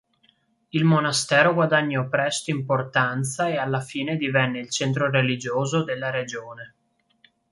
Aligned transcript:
Il 0.69 0.83
monastero 0.83 1.53
guadagnò 1.53 2.07
presto 2.09 2.49
importanza 2.49 3.49
e 3.49 3.57
alla 3.57 3.81
fine 3.81 4.17
divenne 4.17 4.57
il 4.57 4.71
centro 4.71 5.11
religioso 5.11 5.83
della 5.83 6.09
regione. 6.09 6.73